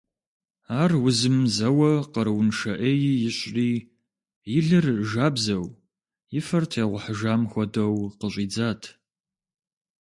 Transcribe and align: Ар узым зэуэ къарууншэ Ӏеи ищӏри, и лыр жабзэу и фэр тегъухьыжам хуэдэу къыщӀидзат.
Ар 0.81 0.91
узым 1.05 1.37
зэуэ 1.55 1.91
къарууншэ 2.13 2.73
Ӏеи 2.79 3.13
ищӏри, 3.29 3.71
и 4.57 4.59
лыр 4.67 4.85
жабзэу 5.09 5.65
и 6.37 6.39
фэр 6.47 6.63
тегъухьыжам 6.71 7.41
хуэдэу 7.51 7.95
къыщӀидзат. 8.19 8.81